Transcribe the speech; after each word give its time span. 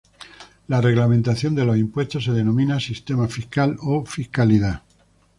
La 0.67 0.79
reglamentación 0.81 1.53
de 1.53 1.63
los 1.63 1.77
impuestos 1.77 2.23
se 2.23 2.31
denomina 2.31 2.79
sistema 2.79 3.27
fiscal 3.27 3.77
o 3.83 4.03
fiscalidad. 4.03 4.81